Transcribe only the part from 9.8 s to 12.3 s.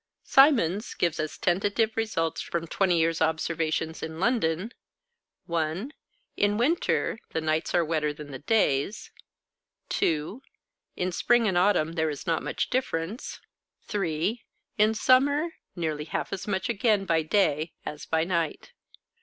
(2) in spring and autumn, there is